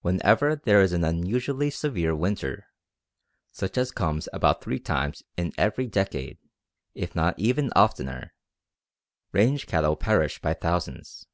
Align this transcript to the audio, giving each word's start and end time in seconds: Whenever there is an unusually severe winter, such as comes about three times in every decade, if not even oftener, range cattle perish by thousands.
Whenever 0.00 0.56
there 0.56 0.80
is 0.80 0.94
an 0.94 1.04
unusually 1.04 1.68
severe 1.68 2.16
winter, 2.16 2.68
such 3.50 3.76
as 3.76 3.90
comes 3.92 4.26
about 4.32 4.62
three 4.64 4.78
times 4.80 5.22
in 5.36 5.52
every 5.58 5.86
decade, 5.86 6.38
if 6.94 7.14
not 7.14 7.38
even 7.38 7.70
oftener, 7.76 8.32
range 9.32 9.66
cattle 9.66 9.94
perish 9.94 10.38
by 10.40 10.54
thousands. 10.54 11.26